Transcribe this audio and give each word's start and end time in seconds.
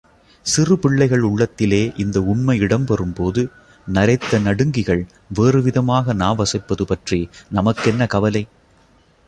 சிறு 0.45 0.79
பிள்ளைகள் 0.79 1.21
உள்ளத்திலே 1.21 1.93
இந்த 1.97 2.21
உண்மை 2.21 2.59
இடம்பெறும்போது 2.59 3.41
நரைத்த 3.87 4.39
நடுங்கிகள் 4.39 5.03
வேறுவிதமாக 5.39 6.13
நாவசைப்பது 6.13 6.85
பற்றி 6.85 7.19
நமக்கென்ன 7.49 8.07
கவலை! 8.07 8.43